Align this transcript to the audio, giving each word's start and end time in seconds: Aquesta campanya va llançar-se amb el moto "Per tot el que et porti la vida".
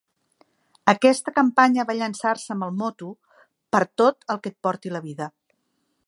Aquesta 0.93 1.33
campanya 1.33 1.85
va 1.89 1.95
llançar-se 1.99 2.55
amb 2.55 2.67
el 2.69 2.73
moto 2.79 3.09
"Per 3.77 3.81
tot 4.03 4.25
el 4.35 4.41
que 4.47 4.53
et 4.55 4.59
porti 4.69 4.93
la 4.95 5.03
vida". 5.05 5.29